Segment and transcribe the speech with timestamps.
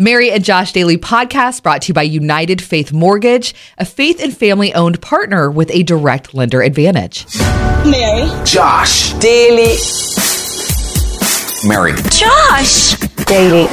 [0.00, 4.36] Mary and Josh Daily podcast brought to you by United Faith Mortgage, a faith and
[4.36, 7.26] family owned partner with a direct lender advantage.
[7.84, 8.28] Mary.
[8.44, 9.12] Josh.
[9.14, 9.74] Daily.
[11.66, 11.94] Mary.
[12.10, 12.94] Josh.
[13.26, 13.66] Daily.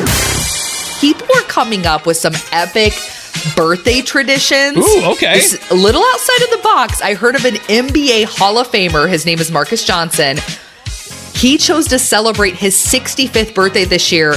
[1.00, 2.94] People are coming up with some epic
[3.56, 4.78] birthday traditions.
[4.80, 5.38] Ooh, okay.
[5.38, 7.04] It's a little outside of the box.
[7.04, 9.08] I heard of an NBA Hall of Famer.
[9.08, 10.38] His name is Marcus Johnson.
[11.36, 14.34] He chose to celebrate his 65th birthday this year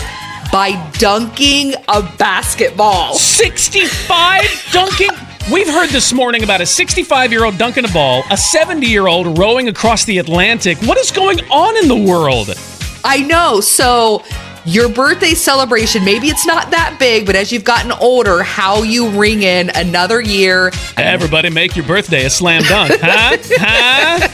[0.53, 3.15] by dunking a basketball.
[3.15, 5.11] 65 dunking.
[5.53, 9.07] We've heard this morning about a 65 year old dunking a ball, a 70 year
[9.07, 10.79] old rowing across the Atlantic.
[10.83, 12.51] What is going on in the world?
[13.05, 13.61] I know.
[13.61, 14.25] So,
[14.65, 19.09] your birthday celebration, maybe it's not that big, but as you've gotten older, how you
[19.09, 20.71] ring in another year.
[20.99, 23.39] Everybody make your birthday a slam dunk, huh?
[23.59, 24.29] huh?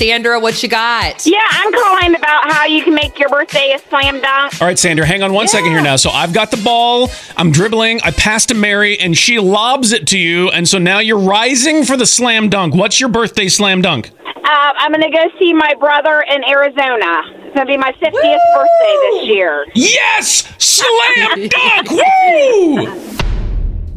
[0.00, 1.26] Sandra, what you got?
[1.26, 4.58] Yeah, I'm calling about how you can make your birthday a slam dunk.
[4.58, 5.96] All right, Sandra, hang on one second here now.
[5.96, 10.06] So I've got the ball, I'm dribbling, I pass to Mary, and she lobs it
[10.06, 10.48] to you.
[10.48, 12.74] And so now you're rising for the slam dunk.
[12.74, 14.10] What's your birthday slam dunk?
[14.24, 14.32] Uh,
[14.78, 17.20] I'm going to go see my brother in Arizona.
[17.44, 19.66] It's going to be my 50th birthday this year.
[19.74, 20.50] Yes!
[20.56, 21.90] Slam dunk!
[21.90, 23.19] Woo!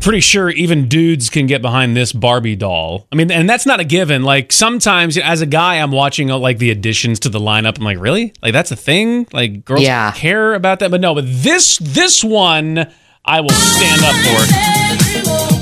[0.04, 3.08] Pretty sure even dudes can get behind this Barbie doll.
[3.12, 4.23] I mean, and that's not a given.
[4.23, 7.78] Like sometimes, as a guy, I'm watching uh, like the additions to the lineup.
[7.78, 8.34] I'm like, really?
[8.42, 9.28] Like that's a thing?
[9.31, 10.12] Like girls Yeah.
[10.12, 10.92] care about that?
[10.92, 11.16] But no.
[11.16, 12.86] But this this one,
[13.24, 15.54] I will stand up for.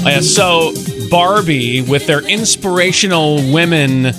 [0.00, 0.72] Oh, yeah, so
[1.10, 4.12] Barbie with their inspirational women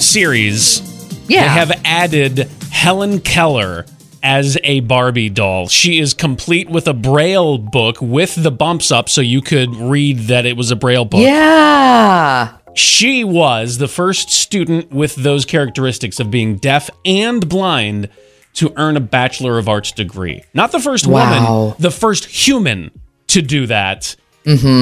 [0.00, 0.80] series,
[1.28, 1.42] Yeah.
[1.42, 3.84] they have added Helen Keller
[4.22, 5.68] as a Barbie doll.
[5.68, 10.18] She is complete with a braille book with the bumps up so you could read
[10.28, 11.20] that it was a braille book.
[11.20, 12.56] Yeah.
[12.74, 18.08] She was the first student with those characteristics of being deaf and blind
[18.54, 20.42] to earn a Bachelor of Arts degree.
[20.54, 21.62] Not the first Wow.
[21.64, 22.90] woman, the first human
[23.28, 24.16] to do that.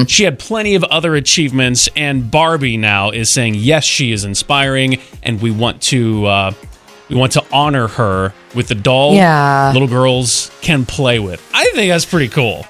[0.06, 4.98] She had plenty of other achievements, and Barbie now is saying yes, she is inspiring,
[5.22, 6.52] and we want to uh,
[7.08, 9.70] we want to honor her with the doll Yeah.
[9.72, 11.42] little girls can play with.
[11.54, 12.66] I think that's pretty cool.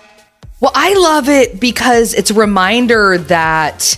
[0.60, 3.96] Well, I love it because it's a reminder that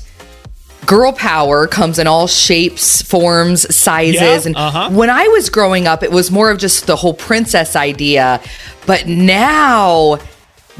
[0.87, 4.21] girl power comes in all shapes, forms, sizes.
[4.21, 4.91] Yeah, and uh-huh.
[4.91, 8.43] when I was growing up, it was more of just the whole princess idea.
[8.87, 10.19] But now,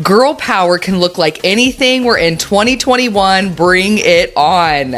[0.03, 2.05] girl power can look like anything.
[2.05, 3.55] We're in 2021.
[3.55, 4.97] Bring it on.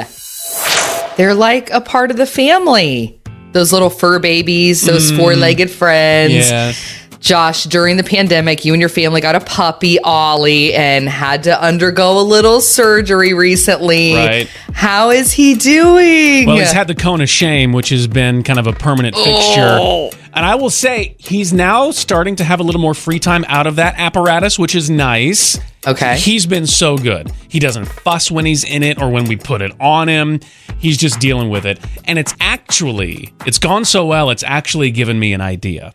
[1.16, 3.21] They're like a part of the family.
[3.52, 5.18] Those little fur babies, those mm.
[5.18, 6.50] four legged friends.
[6.50, 6.72] Yeah.
[7.20, 11.62] Josh, during the pandemic, you and your family got a puppy, Ollie, and had to
[11.62, 14.14] undergo a little surgery recently.
[14.14, 14.50] Right.
[14.72, 16.46] How is he doing?
[16.46, 19.78] Well, he's had the cone of shame, which has been kind of a permanent fixture.
[19.80, 20.10] Oh.
[20.34, 23.66] And I will say, he's now starting to have a little more free time out
[23.66, 25.58] of that apparatus, which is nice.
[25.86, 26.16] Okay.
[26.16, 27.30] He's been so good.
[27.48, 30.40] He doesn't fuss when he's in it or when we put it on him.
[30.78, 31.78] He's just dealing with it.
[32.04, 35.94] And it's actually, it's gone so well, it's actually given me an idea.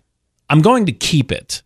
[0.49, 1.63] I'm going to keep it.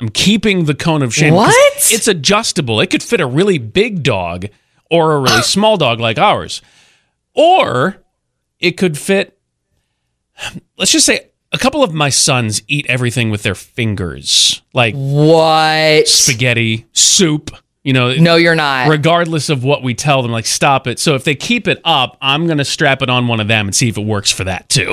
[0.00, 1.34] I'm keeping the cone of shame.
[1.34, 1.54] What?
[1.76, 2.80] It's adjustable.
[2.80, 4.46] It could fit a really big dog
[4.90, 6.62] or a really small dog like ours.
[7.34, 8.02] Or
[8.60, 9.38] it could fit,
[10.78, 16.06] let's just say, a couple of my sons eat everything with their fingers, like what?
[16.08, 17.50] spaghetti, soup.
[17.84, 18.88] You know, No, you're not.
[18.88, 20.98] regardless of what we tell them, like stop it.
[20.98, 23.74] So if they keep it up, I'm gonna strap it on one of them and
[23.76, 24.92] see if it works for that too.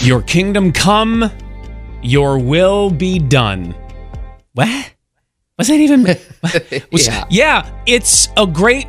[0.00, 1.30] your kingdom come,
[2.02, 3.74] your will be done.
[4.54, 4.92] What?
[5.58, 6.04] Was that even?
[6.90, 7.24] Was- Yeah.
[7.30, 8.86] yeah, it's a great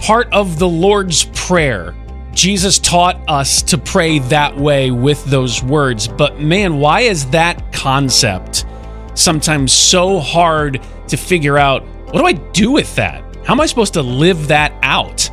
[0.00, 1.94] part of the Lord's Prayer.
[2.34, 6.08] Jesus taught us to pray that way with those words.
[6.08, 8.66] But man, why is that concept
[9.14, 11.84] sometimes so hard to figure out?
[12.12, 13.22] What do I do with that?
[13.44, 15.30] How am I supposed to live that out?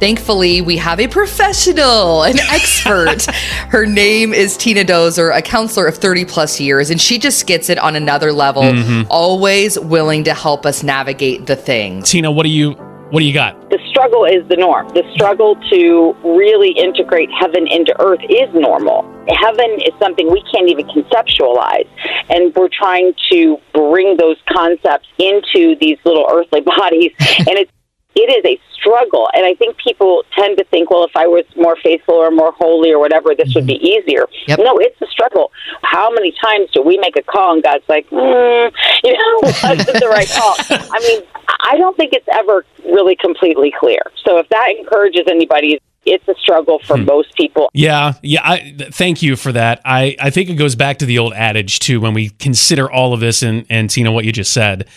[0.00, 3.24] Thankfully, we have a professional, an expert.
[3.68, 7.68] Her name is Tina Dozer, a counselor of 30 plus years, and she just gets
[7.68, 9.08] it on another level, Mm-hmm.
[9.10, 12.08] always willing to help us navigate the things.
[12.10, 12.74] Tina, what do you
[13.10, 13.58] what do you got?
[13.70, 14.88] the struggle is the norm.
[14.88, 19.02] The struggle to really integrate heaven into earth is normal.
[19.28, 21.88] Heaven is something we can't even conceptualize.
[22.30, 27.12] And we're trying to bring those concepts into these little earthly bodies.
[27.38, 27.72] and it's
[28.18, 29.28] it is a struggle.
[29.34, 32.52] And I think people tend to think, well, if I was more faithful or more
[32.52, 34.26] holy or whatever, this would be easier.
[34.48, 34.58] Yep.
[34.58, 35.52] No, it's a struggle.
[35.82, 38.72] How many times do we make a call and God's like, mm,
[39.04, 40.54] you know, wasn't the right call?
[40.70, 41.22] I mean,
[41.60, 44.00] I don't think it's ever really completely clear.
[44.24, 47.70] So if that encourages anybody, it's a struggle for most people.
[47.74, 48.40] Yeah, yeah.
[48.42, 49.82] I, th- thank you for that.
[49.84, 52.00] I, I think it goes back to the old adage too.
[52.00, 54.88] When we consider all of this and and Tina, what you just said,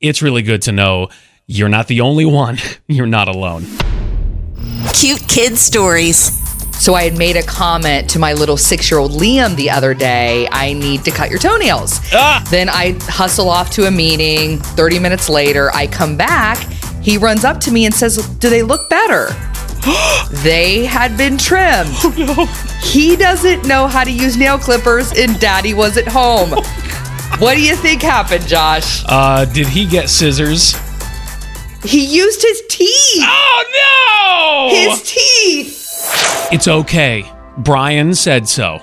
[0.00, 1.08] it's really good to know
[1.50, 2.58] you're not the only one.
[2.86, 3.66] You're not alone.
[4.94, 6.38] Cute kid stories.
[6.80, 9.92] So I had made a comment to my little six year old Liam the other
[9.92, 11.98] day I need to cut your toenails.
[12.12, 12.46] Ah!
[12.50, 14.58] Then I hustle off to a meeting.
[14.58, 16.58] 30 minutes later, I come back.
[17.02, 19.30] He runs up to me and says, Do they look better?
[20.44, 21.96] they had been trimmed.
[22.80, 26.50] He doesn't know how to use nail clippers, and daddy was at home.
[27.40, 29.04] what do you think happened, Josh?
[29.06, 30.76] Uh, did he get scissors?
[31.84, 33.22] He used his teeth.
[33.22, 34.76] Oh no!
[34.76, 36.50] His teeth.
[36.52, 37.24] It's okay.
[37.58, 38.80] Brian said so.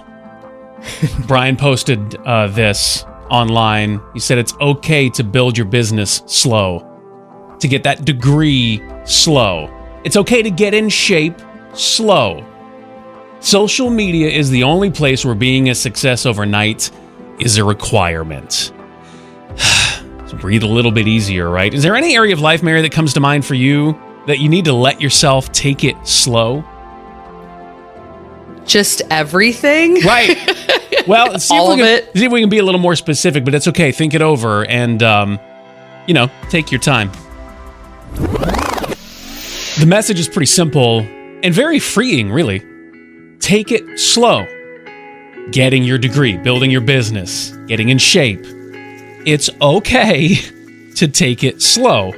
[1.28, 4.02] Brian posted uh, this online.
[4.14, 9.70] He said it's okay to build your business slow, to get that degree slow.
[10.04, 11.40] It's okay to get in shape
[11.74, 12.46] slow.
[13.40, 16.90] Social media is the only place where being a success overnight
[17.40, 18.72] is a requirement.
[20.40, 21.74] Breathe a little bit easier, right?
[21.74, 24.50] Is there any area of life, Mary, that comes to mind for you that you
[24.50, 26.64] need to let yourself take it slow?
[28.66, 30.02] Just everything.
[30.06, 30.38] Right.
[31.08, 32.18] Well, see All if we of can, it?
[32.18, 33.94] See if we can be a little more specific, but it's okay.
[33.94, 35.40] Think it over and, um,
[36.06, 37.12] you know, take your time.
[39.80, 41.00] The message is pretty simple
[41.44, 42.62] and very freeing, really.
[43.40, 44.46] Take it slow.
[45.52, 48.46] Getting your degree, building your business, getting in shape.
[49.26, 50.36] It's okay
[50.96, 52.14] to take it slow.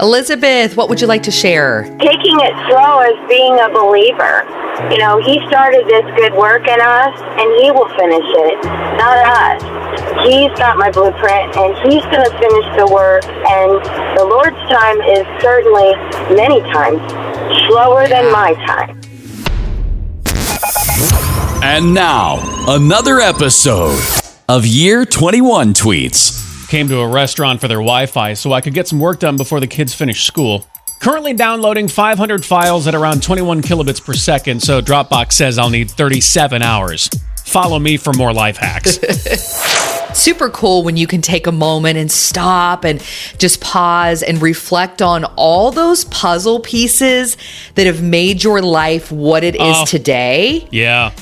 [0.00, 1.84] Elizabeth, what would you like to share?
[2.00, 4.42] taking it slow as being a believer.
[4.90, 8.64] You know, he started this good work in us, and he will finish it,
[8.98, 9.62] not us.
[10.26, 13.24] He's got my blueprint, and he's going to finish the work.
[13.24, 13.78] And
[14.18, 15.94] the Lord's time is certainly
[16.34, 16.98] many times
[17.68, 19.00] slower than my time.
[21.62, 26.68] And now, another episode of Year 21 Tweets.
[26.68, 29.36] Came to a restaurant for their Wi Fi so I could get some work done
[29.36, 30.66] before the kids finish school.
[31.00, 35.90] Currently downloading 500 files at around 21 kilobits per second, so Dropbox says I'll need
[35.90, 37.08] 37 hours.
[37.44, 38.98] Follow me for more life hacks.
[40.18, 43.00] Super cool when you can take a moment and stop and
[43.38, 47.36] just pause and reflect on all those puzzle pieces
[47.74, 49.84] that have made your life what it is Oh.
[49.84, 50.66] today.
[50.70, 51.12] yeah.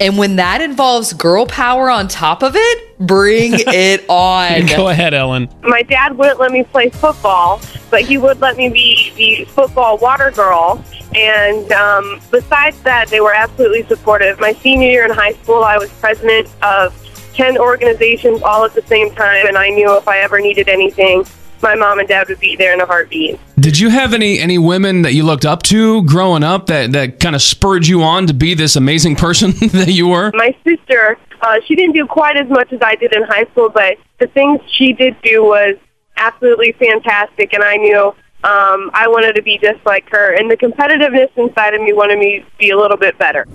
[0.00, 4.66] And when that involves girl power on top of it, bring it on.
[4.66, 5.48] Go ahead, Ellen.
[5.62, 7.60] my dad wouldn't let me play football,
[7.90, 10.82] but he would let me be the football water girl.
[11.14, 14.38] And um, besides that, they were absolutely supportive.
[14.38, 16.94] My senior year in high school, I was president of
[17.34, 21.24] 10 organizations all at the same time, and I knew if I ever needed anything,
[21.62, 23.38] my mom and dad would be there in a heartbeat.
[23.58, 27.20] Did you have any any women that you looked up to growing up that that
[27.20, 30.30] kind of spurred you on to be this amazing person that you were?
[30.34, 33.68] My sister, uh, she didn't do quite as much as I did in high school,
[33.68, 35.76] but the things she did do was
[36.16, 38.14] absolutely fantastic, and I knew
[38.44, 40.34] um, I wanted to be just like her.
[40.34, 43.46] And the competitiveness inside of me wanted me to be a little bit better.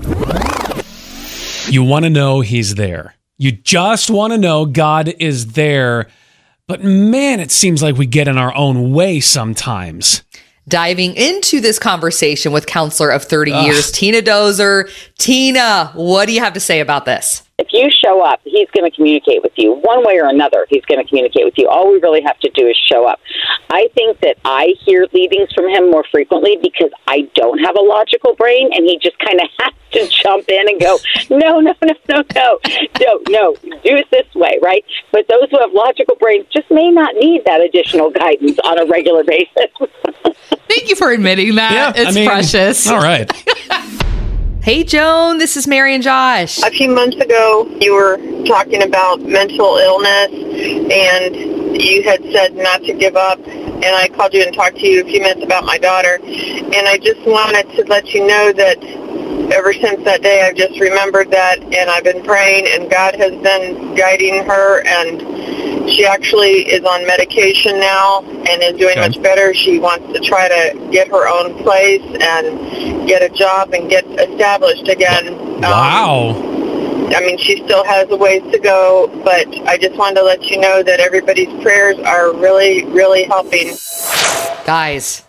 [1.71, 3.15] You want to know He's there.
[3.37, 6.07] You just want to know God is there.
[6.67, 10.23] But man, it seems like we get in our own way sometimes.
[10.67, 14.89] Diving into this conversation with counselor of 30 years, Tina Dozer.
[15.17, 17.43] Tina, what do you have to say about this?
[17.59, 20.65] If you show up, he's going to communicate with you one way or another.
[20.71, 21.69] He's going to communicate with you.
[21.69, 23.19] All we really have to do is show up.
[23.69, 27.81] I think that I hear leadings from him more frequently because I don't have a
[27.81, 30.97] logical brain, and he just kind of has to jump in and go,
[31.29, 32.59] no, no, no, no, no,
[32.99, 34.83] no, no, do it this way, right?
[35.11, 38.85] But those who have logical brains just may not need that additional guidance on a
[38.87, 39.69] regular basis.
[40.67, 41.93] Thank you for admitting that.
[41.97, 42.87] it's I mean, precious.
[42.87, 43.31] All right.
[44.63, 46.63] Hey, Joan, this is Mary and Josh.
[46.63, 48.15] A few months ago, you were
[48.45, 50.31] talking about mental illness,
[50.89, 51.35] and
[51.75, 53.39] you had said not to give up.
[53.45, 56.17] And I called you and talked to you a few minutes about my daughter.
[56.23, 58.81] And I just wanted to let you know that
[59.51, 63.33] ever since that day, I've just remembered that, and I've been praying, and God has
[63.43, 69.07] been guiding her, and she actually is on medication now and is doing Okay.
[69.07, 69.53] much better.
[69.53, 74.05] She wants to try to get her own place and get a job and get
[74.19, 75.27] established again.
[75.27, 76.49] Um, Wow.
[77.15, 80.41] I mean, she still has a ways to go, but I just wanted to let
[80.45, 83.75] you know that everybody's prayers are really, really helping.
[84.65, 85.21] Guys,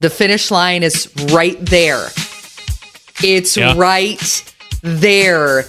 [0.00, 2.08] the finish line is right there.
[3.22, 3.74] It's Yeah.
[3.76, 4.20] right
[4.82, 5.66] there.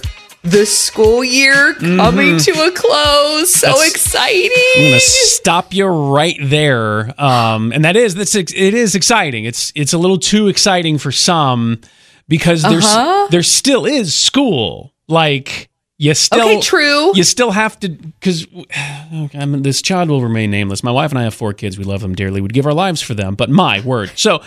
[0.50, 3.52] The school year coming to a close.
[3.54, 4.50] So That's- exciting.
[4.76, 7.12] I'm gonna stop you right there.
[7.20, 9.44] Um, and that's it is exciting.
[9.44, 11.80] It's it's a little too exciting for some
[12.28, 13.28] because there's Uh-huh.
[13.30, 14.92] there still is school.
[15.08, 17.12] Like you still Okay, true.
[17.16, 18.46] You still have to because
[19.34, 20.82] I mean, this child will remain nameless.
[20.82, 21.78] My wife and I have four kids.
[21.78, 22.40] We love them dearly.
[22.40, 23.34] We'd give our lives for them.
[23.34, 24.42] But my word, so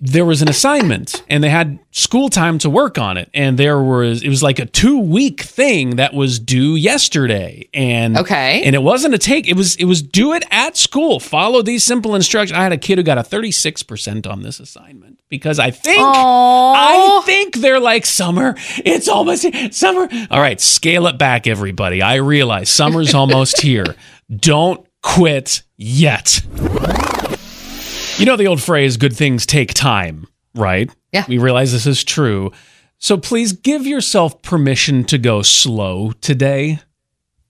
[0.00, 3.80] there was an assignment and they had school time to work on it and there
[3.82, 8.62] was it was like a two week thing that was due yesterday and Okay.
[8.62, 11.18] and it wasn't a take it was it was do it at school.
[11.18, 12.56] Follow these simple instructions.
[12.58, 17.22] I had a kid who got a 36% on this assignment because i think i
[17.24, 20.08] think they're like summer it's almost summer.
[20.30, 22.02] All right scale it back everybody.
[22.02, 23.94] I realize summer's almost here.
[24.34, 26.40] Don't quit yet
[28.18, 30.90] you know the old phrase, good things take time, right?
[31.12, 31.24] Yeah.
[31.28, 32.52] We realize this is true.
[32.98, 36.80] So please give yourself permission to go slow today.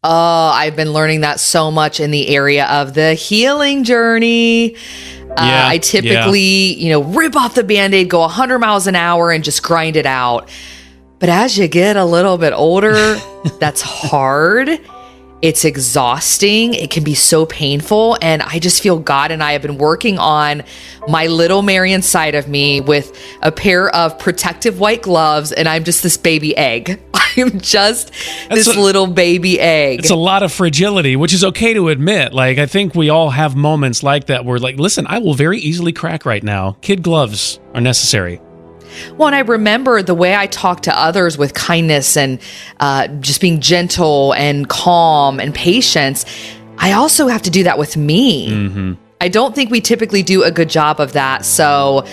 [0.03, 4.77] Oh, I've been learning that so much in the area of the healing journey.
[4.77, 8.95] Uh, Yeah, I typically, you know, rip off the band aid, go 100 miles an
[8.95, 10.49] hour, and just grind it out.
[11.19, 12.93] But as you get a little bit older,
[13.61, 14.69] that's hard.
[15.43, 16.75] It's exhausting.
[16.75, 18.17] It can be so painful.
[18.23, 20.63] And I just feel God and I have been working on
[21.09, 25.53] my little Mary inside of me with a pair of protective white gloves.
[25.53, 27.01] And I'm just this baby egg.
[27.37, 28.13] I'm just
[28.49, 29.99] this a- little baby egg.
[29.99, 32.33] It's a lot of fragility, which is okay to admit.
[32.33, 35.59] Like, I think we all have moments like that where, like, listen, I will very
[35.59, 36.79] easily crack right now.
[36.81, 38.41] Kid gloves are necessary.
[39.17, 42.41] Well, and I remember the way I talk to others with kindness and
[42.81, 46.25] uh, just being gentle and calm and patience.
[46.79, 48.97] I also have to do that with me.
[49.21, 51.45] I don't think we typically do a good job of that.
[51.45, 52.05] So,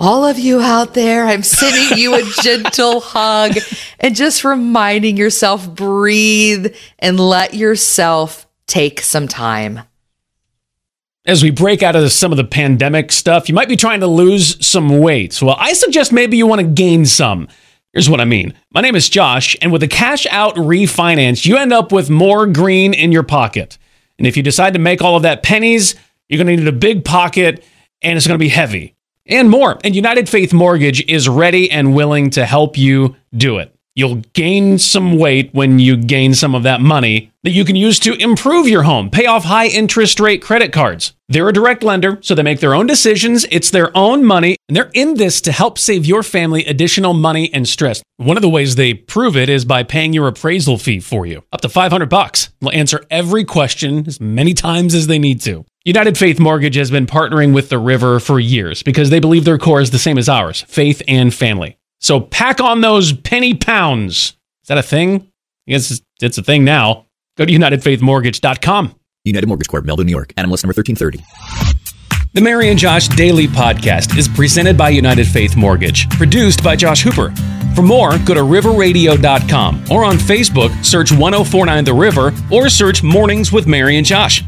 [0.00, 3.56] all of you out there, I'm sending you a gentle hug
[3.98, 9.80] and just reminding yourself breathe and let yourself take some time.
[11.28, 14.06] As we break out of some of the pandemic stuff, you might be trying to
[14.06, 15.42] lose some weight.
[15.42, 17.48] Well, I suggest maybe you want to gain some.
[17.92, 18.54] Here's what I mean.
[18.72, 22.46] My name is Josh, and with a cash out refinance, you end up with more
[22.46, 23.76] green in your pocket.
[24.16, 25.96] And if you decide to make all of that pennies,
[26.30, 27.62] you're going to need a big pocket
[28.00, 28.94] and it's going to be heavy
[29.26, 29.78] and more.
[29.84, 33.77] And United Faith Mortgage is ready and willing to help you do it.
[33.98, 37.98] You'll gain some weight when you gain some of that money that you can use
[37.98, 41.14] to improve your home, pay off high interest rate credit cards.
[41.28, 43.44] They're a direct lender, so they make their own decisions.
[43.50, 47.52] It's their own money, and they're in this to help save your family additional money
[47.52, 48.00] and stress.
[48.18, 51.42] One of the ways they prove it is by paying your appraisal fee for you,
[51.52, 52.50] up to 500 bucks.
[52.60, 55.64] They'll answer every question as many times as they need to.
[55.84, 59.58] United Faith Mortgage has been partnering with the river for years because they believe their
[59.58, 61.77] core is the same as ours faith and family.
[62.00, 64.14] So pack on those penny pounds.
[64.62, 65.26] Is that a thing?
[65.66, 67.06] I guess it's- it's a thing now.
[67.36, 68.94] Go to UnitedFaithMortgage.com.
[69.24, 70.32] United Mortgage Corp, Melville, New York.
[70.36, 71.22] NMLS number 1330.
[72.34, 77.02] The Mary and Josh Daily Podcast is presented by United Faith Mortgage, produced by Josh
[77.02, 77.32] Hooper.
[77.74, 83.52] For more, go to riverradio.com or on Facebook, search 1049 The River or search Mornings
[83.52, 84.42] with Mary and Josh.